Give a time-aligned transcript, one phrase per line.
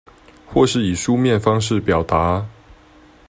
[0.47, 2.43] 或是以書面方式表達